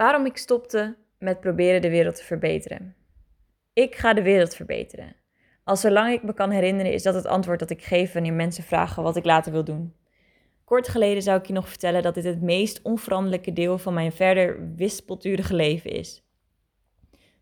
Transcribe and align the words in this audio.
Waarom 0.00 0.26
ik 0.26 0.36
stopte 0.36 0.96
met 1.18 1.40
proberen 1.40 1.82
de 1.82 1.90
wereld 1.90 2.16
te 2.16 2.24
verbeteren. 2.24 2.96
Ik 3.72 3.94
ga 3.94 4.14
de 4.14 4.22
wereld 4.22 4.54
verbeteren. 4.54 5.16
Al 5.64 5.76
zolang 5.76 6.12
ik 6.12 6.22
me 6.22 6.34
kan 6.34 6.50
herinneren, 6.50 6.92
is 6.92 7.02
dat 7.02 7.14
het 7.14 7.26
antwoord 7.26 7.58
dat 7.58 7.70
ik 7.70 7.82
geef 7.82 8.12
wanneer 8.12 8.32
mensen 8.32 8.64
vragen 8.64 9.02
wat 9.02 9.16
ik 9.16 9.24
later 9.24 9.52
wil 9.52 9.64
doen. 9.64 9.94
Kort 10.64 10.88
geleden 10.88 11.22
zou 11.22 11.38
ik 11.38 11.46
je 11.46 11.52
nog 11.52 11.68
vertellen 11.68 12.02
dat 12.02 12.14
dit 12.14 12.24
het 12.24 12.42
meest 12.42 12.82
onveranderlijke 12.82 13.52
deel 13.52 13.78
van 13.78 13.94
mijn 13.94 14.12
verder 14.12 14.74
wispelturige 14.76 15.54
leven 15.54 15.90
is. 15.90 16.24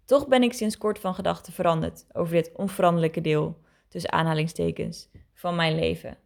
Toch 0.04 0.28
ben 0.28 0.42
ik 0.42 0.52
sinds 0.52 0.78
kort 0.78 0.98
van 0.98 1.14
gedachten 1.14 1.52
veranderd 1.52 2.06
over 2.12 2.34
dit 2.34 2.52
onveranderlijke 2.54 3.20
deel, 3.20 3.58
tussen 3.88 4.12
aanhalingstekens, 4.12 5.10
van 5.34 5.56
mijn 5.56 5.74
leven. 5.74 6.18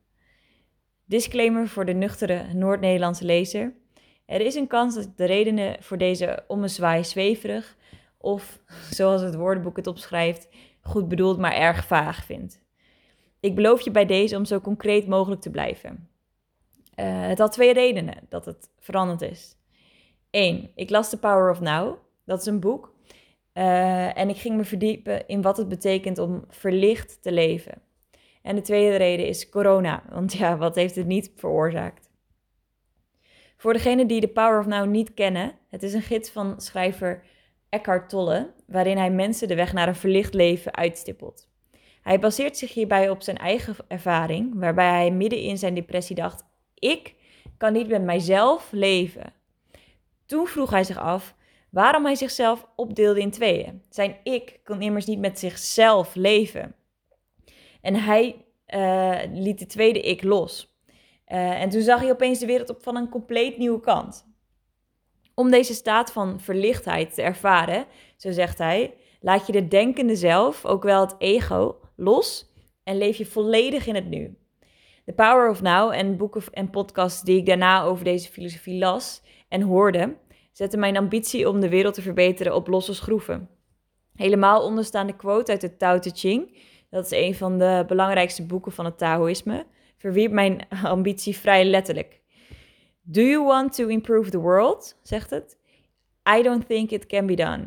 Disclaimer 1.05 1.69
voor 1.69 1.85
de 1.85 1.95
nuchtere 1.95 2.53
Noord-Nederlandse 2.53 3.25
lezer. 3.25 3.80
Er 4.27 4.41
is 4.41 4.54
een 4.54 4.66
kans 4.66 4.95
dat 4.95 5.16
de 5.16 5.25
redenen 5.25 5.82
voor 5.82 5.98
deze 5.98 6.45
ommezwaai 6.46 7.04
zweverig 7.04 7.77
of, 8.18 8.61
zoals 8.90 9.22
het 9.22 9.35
woordenboek 9.35 9.76
het 9.76 9.86
opschrijft, 9.86 10.49
goed 10.80 11.08
bedoeld 11.08 11.39
maar 11.39 11.54
erg 11.54 11.85
vaag 11.85 12.25
vind. 12.25 12.61
Ik 13.40 13.54
beloof 13.54 13.80
je 13.80 13.90
bij 13.90 14.07
deze 14.07 14.36
om 14.36 14.44
zo 14.44 14.61
concreet 14.61 15.07
mogelijk 15.07 15.40
te 15.40 15.50
blijven. 15.50 16.08
Uh, 16.96 17.27
het 17.27 17.39
had 17.39 17.53
twee 17.53 17.72
redenen 17.72 18.16
dat 18.29 18.44
het 18.44 18.71
veranderd 18.79 19.22
is. 19.22 19.57
Eén, 20.30 20.71
ik 20.75 20.91
las 20.91 21.11
The 21.11 21.18
Power 21.18 21.50
of 21.50 21.61
Now. 21.61 21.96
Dat 22.25 22.41
is 22.41 22.46
een 22.46 22.61
boek. 22.61 22.94
Uh, 23.54 24.18
en 24.18 24.29
ik 24.29 24.36
ging 24.36 24.57
me 24.57 24.64
verdiepen 24.64 25.29
in 25.29 25.43
wat 25.43 25.57
het 25.57 25.68
betekent 25.68 26.18
om 26.18 26.44
verlicht 26.49 27.22
te 27.22 27.32
leven. 27.32 27.82
En 28.43 28.57
de 28.57 28.63
tweede 28.63 28.96
reden 28.96 29.27
is 29.27 29.49
corona. 29.49 30.02
Want 30.11 30.32
ja, 30.32 30.57
wat 30.57 30.75
heeft 30.75 30.94
het 30.94 31.07
niet 31.07 31.32
veroorzaakt? 31.36 32.11
Voor 33.62 33.72
degenen 33.72 34.06
die 34.06 34.20
The 34.20 34.28
Power 34.28 34.58
of 34.58 34.66
Now 34.66 34.89
niet 34.89 35.14
kennen, 35.14 35.52
het 35.69 35.83
is 35.83 35.92
een 35.92 36.02
gids 36.02 36.30
van 36.30 36.61
schrijver 36.61 37.22
Eckhart 37.69 38.08
Tolle, 38.08 38.52
waarin 38.66 38.97
hij 38.97 39.11
mensen 39.11 39.48
de 39.48 39.55
weg 39.55 39.72
naar 39.72 39.88
een 39.88 39.94
verlicht 39.94 40.34
leven 40.34 40.74
uitstippelt. 40.74 41.48
Hij 42.00 42.19
baseert 42.19 42.56
zich 42.56 42.74
hierbij 42.74 43.10
op 43.10 43.22
zijn 43.22 43.36
eigen 43.36 43.77
ervaring, 43.88 44.52
waarbij 44.54 44.88
hij 44.91 45.10
midden 45.10 45.38
in 45.38 45.58
zijn 45.58 45.74
depressie 45.74 46.16
dacht: 46.16 46.44
Ik 46.74 47.14
kan 47.56 47.72
niet 47.72 47.88
met 47.88 48.02
mijzelf 48.02 48.69
leven. 48.72 49.32
Toen 50.26 50.47
vroeg 50.47 50.70
hij 50.70 50.84
zich 50.84 50.98
af 50.98 51.34
waarom 51.70 52.04
hij 52.04 52.14
zichzelf 52.14 52.66
opdeelde 52.76 53.20
in 53.20 53.30
tweeën. 53.30 53.82
Zijn 53.88 54.16
ik 54.22 54.60
kon 54.64 54.82
immers 54.82 55.06
niet 55.06 55.20
met 55.20 55.38
zichzelf 55.38 56.14
leven. 56.14 56.74
En 57.80 57.94
hij 57.94 58.44
uh, 58.69 59.19
liet 59.32 59.58
de 59.58 59.66
tweede 59.66 60.00
ik 60.00 60.22
los. 60.22 60.72
Uh, 61.33 61.61
en 61.61 61.69
toen 61.69 61.83
zag 61.83 62.00
hij 62.00 62.11
opeens 62.11 62.38
de 62.38 62.47
wereld 62.47 62.70
op 62.70 62.83
van 62.83 62.97
een 62.97 63.08
compleet 63.08 63.58
nieuwe 63.58 63.80
kant. 63.80 64.27
Om 65.34 65.50
deze 65.50 65.75
staat 65.75 66.12
van 66.12 66.41
verlichtheid 66.41 67.14
te 67.14 67.22
ervaren, 67.22 67.86
zo 68.16 68.30
zegt 68.30 68.58
hij, 68.58 68.94
laat 69.20 69.47
je 69.47 69.53
de 69.53 69.69
denkende 69.69 70.16
zelf, 70.16 70.64
ook 70.64 70.83
wel 70.83 71.00
het 71.00 71.14
ego, 71.19 71.77
los 71.97 72.53
en 72.84 72.98
leef 72.98 73.16
je 73.16 73.27
volledig 73.27 73.86
in 73.86 73.94
het 73.94 74.08
nu. 74.08 74.36
The 75.05 75.12
Power 75.12 75.50
of 75.50 75.62
Now 75.62 75.92
en 75.92 76.16
boeken 76.16 76.42
en 76.53 76.70
podcasts 76.70 77.22
die 77.22 77.36
ik 77.36 77.47
daarna 77.47 77.83
over 77.83 78.05
deze 78.05 78.33
filosofie 78.33 78.78
las 78.78 79.22
en 79.48 79.62
hoorde, 79.62 80.16
zetten 80.53 80.78
mijn 80.78 80.97
ambitie 80.97 81.48
om 81.48 81.60
de 81.60 81.69
wereld 81.69 81.94
te 81.94 82.03
verbeteren 82.03 82.55
op 82.55 82.69
losse 82.69 82.94
schroeven. 82.94 83.48
Helemaal 84.14 84.64
onderstaande 84.64 85.16
quote 85.16 85.53
uit 85.53 85.62
het 85.62 85.78
Tao 85.78 85.98
Te 85.98 86.10
Ching, 86.14 86.58
dat 86.91 87.05
is 87.05 87.10
een 87.10 87.34
van 87.34 87.58
de 87.58 87.84
belangrijkste 87.86 88.47
boeken 88.47 88.72
van 88.72 88.84
het 88.84 88.98
Taoïsme, 88.98 89.66
verwierp 90.03 90.33
mijn 90.33 90.69
ambitie 90.95 91.36
vrij 91.36 91.64
letterlijk. 91.64 92.20
Do 93.03 93.20
you 93.20 93.45
want 93.45 93.75
to 93.75 93.86
improve 93.86 94.31
the 94.31 94.39
world? 94.39 94.98
zegt 95.03 95.31
het. 95.31 95.59
I 96.39 96.42
don't 96.42 96.67
think 96.67 96.91
it 96.91 97.06
can 97.06 97.27
be 97.27 97.34
done. 97.34 97.64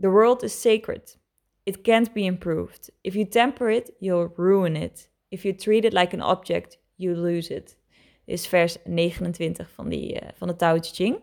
The 0.00 0.08
world 0.08 0.42
is 0.42 0.60
sacred. 0.60 1.18
It 1.62 1.80
can't 1.80 2.12
be 2.12 2.20
improved. 2.20 2.92
If 3.00 3.14
you 3.14 3.28
temper 3.28 3.70
it, 3.70 3.92
you'll 3.98 4.32
ruin 4.36 4.76
it. 4.76 5.10
If 5.28 5.42
you 5.42 5.54
treat 5.54 5.84
it 5.84 5.92
like 5.92 6.16
an 6.16 6.22
object, 6.22 6.78
you 6.94 7.16
lose 7.16 7.54
it. 7.54 7.76
Is 8.24 8.46
vers 8.46 8.76
29 8.84 9.70
van, 9.70 9.88
die, 9.88 10.14
uh, 10.14 10.28
van 10.34 10.48
de 10.48 10.56
Tao 10.56 10.78
Te 10.78 10.94
Ching. 10.94 11.20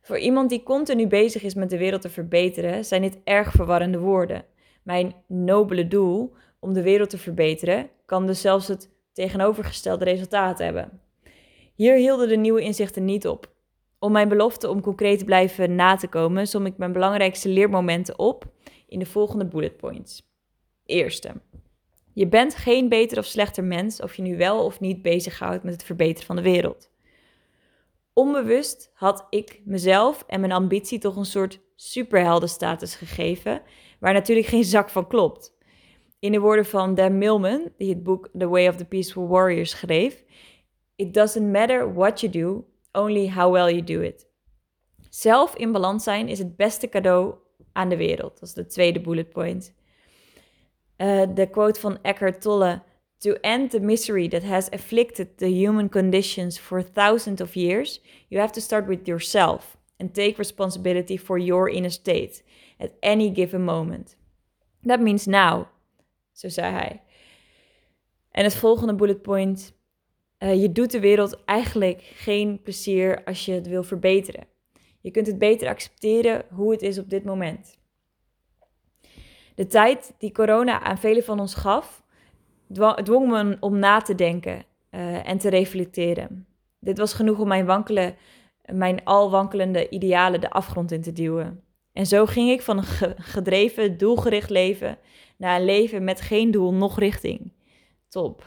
Voor 0.00 0.18
iemand 0.18 0.50
die 0.50 0.62
continu 0.62 1.06
bezig 1.06 1.42
is 1.42 1.54
met 1.54 1.70
de 1.70 1.78
wereld 1.78 2.02
te 2.02 2.10
verbeteren, 2.10 2.84
zijn 2.84 3.02
dit 3.02 3.18
erg 3.24 3.50
verwarrende 3.50 3.98
woorden. 3.98 4.44
Mijn 4.82 5.14
nobele 5.26 5.88
doel 5.88 6.34
om 6.58 6.72
de 6.72 6.82
wereld 6.82 7.10
te 7.10 7.18
verbeteren 7.18 7.90
kan 8.06 8.26
dus 8.26 8.40
zelfs 8.40 8.68
het 8.68 8.92
tegenovergestelde 9.14 10.04
resultaat 10.04 10.58
hebben. 10.58 11.00
Hier 11.74 11.96
hielden 11.96 12.28
de 12.28 12.36
nieuwe 12.36 12.62
inzichten 12.62 13.04
niet 13.04 13.26
op. 13.26 13.52
Om 13.98 14.12
mijn 14.12 14.28
belofte 14.28 14.68
om 14.68 14.80
concreet 14.80 15.18
te 15.18 15.24
blijven 15.24 15.74
na 15.74 15.96
te 15.96 16.08
komen, 16.08 16.46
som 16.46 16.66
ik 16.66 16.76
mijn 16.76 16.92
belangrijkste 16.92 17.48
leermomenten 17.48 18.18
op 18.18 18.44
in 18.88 18.98
de 18.98 19.06
volgende 19.06 19.46
bullet 19.46 19.76
points. 19.76 20.28
Eerste. 20.84 21.32
Je 22.12 22.28
bent 22.28 22.54
geen 22.54 22.88
beter 22.88 23.18
of 23.18 23.24
slechter 23.24 23.64
mens 23.64 24.00
of 24.00 24.14
je 24.14 24.22
nu 24.22 24.36
wel 24.36 24.64
of 24.64 24.80
niet 24.80 25.02
bezighoudt 25.02 25.62
met 25.62 25.72
het 25.72 25.84
verbeteren 25.84 26.26
van 26.26 26.36
de 26.36 26.42
wereld. 26.42 26.90
Onbewust 28.12 28.90
had 28.94 29.26
ik 29.30 29.60
mezelf 29.64 30.24
en 30.26 30.40
mijn 30.40 30.52
ambitie 30.52 30.98
toch 30.98 31.16
een 31.16 31.24
soort 31.24 31.60
superheldenstatus 31.76 32.94
gegeven, 32.94 33.62
waar 33.98 34.12
natuurlijk 34.12 34.46
geen 34.46 34.64
zak 34.64 34.88
van 34.88 35.06
klopt. 35.06 35.54
In 36.24 36.32
de 36.32 36.40
woorden 36.40 36.66
van 36.66 36.94
Dan 36.94 37.18
Millman, 37.18 37.68
die 37.76 37.88
het 37.88 38.02
boek 38.02 38.28
The 38.38 38.48
Way 38.48 38.68
of 38.68 38.76
the 38.76 38.84
Peaceful 38.84 39.28
Warrior 39.28 39.66
schreef, 39.66 40.24
It 40.96 41.14
doesn't 41.14 41.50
matter 41.50 41.92
what 41.92 42.20
you 42.20 42.32
do, 42.32 42.64
only 42.92 43.28
how 43.28 43.52
well 43.52 43.68
you 43.68 43.82
do 43.82 44.00
it. 44.00 44.26
Zelf 45.10 45.56
in 45.56 45.72
balans 45.72 46.04
zijn 46.04 46.28
is 46.28 46.38
het 46.38 46.56
beste 46.56 46.88
cadeau 46.88 47.34
aan 47.72 47.88
de 47.88 47.96
wereld. 47.96 48.40
Dat 48.40 48.48
is 48.48 48.54
de 48.54 48.66
tweede 48.66 49.00
bullet 49.00 49.30
point. 49.30 49.74
Uh, 50.96 51.22
de 51.34 51.50
quote 51.50 51.80
van 51.80 51.98
Eckhart 52.02 52.40
Tolle. 52.40 52.82
To 53.18 53.32
end 53.32 53.70
the 53.70 53.80
misery 53.80 54.28
that 54.28 54.42
has 54.42 54.70
afflicted 54.70 55.38
the 55.38 55.48
human 55.48 55.88
conditions 55.88 56.58
for 56.58 56.92
thousands 56.92 57.40
of 57.40 57.54
years, 57.54 58.00
you 58.28 58.40
have 58.40 58.52
to 58.52 58.60
start 58.60 58.86
with 58.86 59.06
yourself 59.06 59.76
and 59.96 60.14
take 60.14 60.38
responsibility 60.38 61.18
for 61.18 61.38
your 61.38 61.70
inner 61.70 61.90
state 61.90 62.42
at 62.78 62.90
any 63.00 63.30
given 63.30 63.64
moment. 63.64 64.16
That 64.82 65.00
means 65.00 65.26
now, 65.26 65.68
zo 66.34 66.48
zei 66.48 66.72
hij. 66.72 67.02
En 68.30 68.44
het 68.44 68.54
volgende 68.54 68.94
bullet 68.94 69.22
point 69.22 69.74
uh, 70.38 70.62
je 70.62 70.72
doet 70.72 70.90
de 70.90 71.00
wereld 71.00 71.44
eigenlijk 71.44 72.02
geen 72.02 72.62
plezier 72.62 73.24
als 73.24 73.44
je 73.44 73.52
het 73.52 73.66
wil 73.66 73.82
verbeteren. 73.82 74.46
Je 75.00 75.10
kunt 75.10 75.26
het 75.26 75.38
beter 75.38 75.68
accepteren 75.68 76.44
hoe 76.50 76.72
het 76.72 76.82
is 76.82 76.98
op 76.98 77.10
dit 77.10 77.24
moment. 77.24 77.78
De 79.54 79.66
tijd 79.66 80.14
die 80.18 80.32
corona 80.32 80.80
aan 80.80 80.98
velen 80.98 81.24
van 81.24 81.40
ons 81.40 81.54
gaf, 81.54 82.02
dwong 83.02 83.28
me 83.28 83.56
om 83.60 83.78
na 83.78 84.00
te 84.00 84.14
denken 84.14 84.64
uh, 84.90 85.28
en 85.28 85.38
te 85.38 85.48
reflecteren. 85.48 86.46
Dit 86.80 86.98
was 86.98 87.12
genoeg 87.12 87.38
om 87.38 87.48
mijn, 87.48 87.66
wankelen, 87.66 88.16
mijn 88.72 89.04
al 89.04 89.30
wankelende 89.30 89.88
idealen 89.88 90.40
de 90.40 90.50
afgrond 90.50 90.92
in 90.92 91.02
te 91.02 91.12
duwen. 91.12 91.62
En 91.94 92.06
zo 92.06 92.26
ging 92.26 92.50
ik 92.50 92.62
van 92.62 92.78
een 92.78 93.14
gedreven, 93.16 93.98
doelgericht 93.98 94.50
leven 94.50 94.98
naar 95.36 95.56
een 95.56 95.64
leven 95.64 96.04
met 96.04 96.20
geen 96.20 96.50
doel, 96.50 96.72
nog 96.72 96.98
richting. 96.98 97.52
Top. 98.08 98.44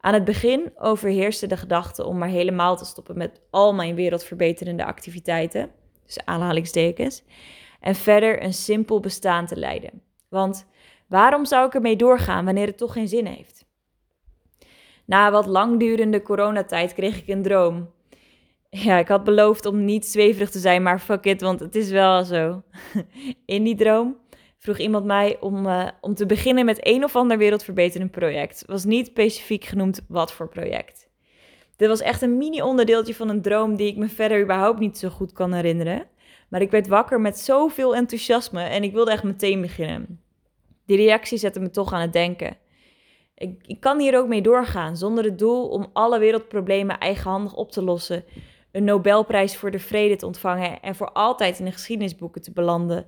Aan 0.00 0.14
het 0.14 0.24
begin 0.24 0.72
overheerste 0.76 1.46
de 1.46 1.56
gedachte 1.56 2.04
om 2.04 2.18
maar 2.18 2.28
helemaal 2.28 2.76
te 2.76 2.84
stoppen 2.84 3.18
met 3.18 3.40
al 3.50 3.74
mijn 3.74 3.94
wereldverbeterende 3.94 4.84
activiteiten, 4.84 5.70
dus 6.04 6.24
aanhalingstekens, 6.24 7.22
en 7.80 7.94
verder 7.94 8.42
een 8.42 8.54
simpel 8.54 9.00
bestaan 9.00 9.46
te 9.46 9.56
leiden. 9.56 10.02
Want 10.28 10.66
waarom 11.08 11.44
zou 11.44 11.66
ik 11.66 11.74
ermee 11.74 11.96
doorgaan 11.96 12.44
wanneer 12.44 12.66
het 12.66 12.78
toch 12.78 12.92
geen 12.92 13.08
zin 13.08 13.26
heeft? 13.26 13.66
Na 15.04 15.30
wat 15.30 15.46
langdurende 15.46 16.22
coronatijd 16.22 16.94
kreeg 16.94 17.18
ik 17.18 17.28
een 17.28 17.42
droom. 17.42 17.94
Ja, 18.70 18.98
ik 18.98 19.08
had 19.08 19.24
beloofd 19.24 19.66
om 19.66 19.84
niet 19.84 20.06
zweverig 20.06 20.50
te 20.50 20.58
zijn, 20.58 20.82
maar 20.82 21.00
fuck 21.00 21.24
it, 21.24 21.40
want 21.40 21.60
het 21.60 21.74
is 21.74 21.90
wel 21.90 22.24
zo. 22.24 22.62
In 23.44 23.64
die 23.64 23.76
droom 23.76 24.16
vroeg 24.58 24.78
iemand 24.78 25.04
mij 25.04 25.36
om, 25.40 25.66
uh, 25.66 25.88
om 26.00 26.14
te 26.14 26.26
beginnen 26.26 26.64
met 26.64 26.86
een 26.86 27.04
of 27.04 27.16
ander 27.16 27.38
wereldverbeterend 27.38 28.10
project. 28.10 28.64
Was 28.66 28.84
niet 28.84 29.06
specifiek 29.06 29.64
genoemd 29.64 30.00
wat 30.08 30.32
voor 30.32 30.48
project. 30.48 31.08
Dit 31.76 31.88
was 31.88 32.00
echt 32.00 32.22
een 32.22 32.36
mini-onderdeeltje 32.36 33.14
van 33.14 33.28
een 33.28 33.42
droom 33.42 33.76
die 33.76 33.86
ik 33.86 33.96
me 33.96 34.08
verder 34.08 34.42
überhaupt 34.42 34.78
niet 34.78 34.98
zo 34.98 35.08
goed 35.08 35.32
kan 35.32 35.52
herinneren. 35.52 36.06
Maar 36.48 36.60
ik 36.60 36.70
werd 36.70 36.88
wakker 36.88 37.20
met 37.20 37.38
zoveel 37.38 37.96
enthousiasme 37.96 38.62
en 38.62 38.82
ik 38.82 38.92
wilde 38.92 39.10
echt 39.10 39.22
meteen 39.22 39.60
beginnen. 39.60 40.20
Die 40.86 40.96
reactie 40.96 41.38
zette 41.38 41.60
me 41.60 41.70
toch 41.70 41.92
aan 41.92 42.00
het 42.00 42.12
denken. 42.12 42.56
Ik, 43.34 43.62
ik 43.66 43.80
kan 43.80 44.00
hier 44.00 44.18
ook 44.18 44.28
mee 44.28 44.42
doorgaan, 44.42 44.96
zonder 44.96 45.24
het 45.24 45.38
doel 45.38 45.68
om 45.68 45.90
alle 45.92 46.18
wereldproblemen 46.18 46.98
eigenhandig 46.98 47.54
op 47.54 47.72
te 47.72 47.82
lossen, 47.82 48.24
een 48.76 48.84
Nobelprijs 48.84 49.56
voor 49.56 49.70
de 49.70 49.78
vrede 49.78 50.16
te 50.16 50.26
ontvangen 50.26 50.80
en 50.80 50.94
voor 50.94 51.12
altijd 51.12 51.58
in 51.58 51.64
de 51.64 51.72
geschiedenisboeken 51.72 52.42
te 52.42 52.52
belanden. 52.52 53.06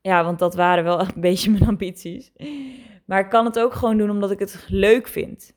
Ja, 0.00 0.24
want 0.24 0.38
dat 0.38 0.54
waren 0.54 0.84
wel 0.84 1.00
een 1.00 1.12
beetje 1.14 1.50
mijn 1.50 1.66
ambities. 1.66 2.32
Maar 3.04 3.20
ik 3.20 3.28
kan 3.28 3.44
het 3.44 3.58
ook 3.58 3.74
gewoon 3.74 3.96
doen 3.96 4.10
omdat 4.10 4.30
ik 4.30 4.38
het 4.38 4.64
leuk 4.68 5.08
vind. 5.08 5.56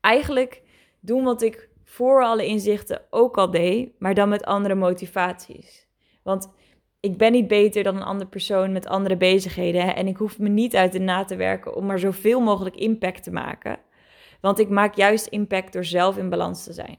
Eigenlijk 0.00 0.62
doen 1.00 1.24
wat 1.24 1.42
ik 1.42 1.68
voor 1.84 2.24
alle 2.24 2.46
inzichten 2.46 3.02
ook 3.10 3.36
al 3.36 3.50
deed, 3.50 3.92
maar 3.98 4.14
dan 4.14 4.28
met 4.28 4.44
andere 4.44 4.74
motivaties. 4.74 5.86
Want 6.22 6.52
ik 7.00 7.16
ben 7.16 7.32
niet 7.32 7.48
beter 7.48 7.82
dan 7.82 7.96
een 7.96 8.02
andere 8.02 8.30
persoon 8.30 8.72
met 8.72 8.86
andere 8.86 9.16
bezigheden. 9.16 9.96
En 9.96 10.06
ik 10.06 10.16
hoef 10.16 10.38
me 10.38 10.48
niet 10.48 10.76
uit 10.76 10.92
de 10.92 10.98
na 10.98 11.24
te 11.24 11.36
werken 11.36 11.74
om 11.74 11.86
maar 11.86 11.98
zoveel 11.98 12.40
mogelijk 12.40 12.76
impact 12.76 13.22
te 13.22 13.32
maken. 13.32 13.78
Want 14.40 14.58
ik 14.58 14.68
maak 14.68 14.94
juist 14.94 15.26
impact 15.26 15.72
door 15.72 15.84
zelf 15.84 16.16
in 16.16 16.28
balans 16.28 16.64
te 16.64 16.72
zijn. 16.72 16.98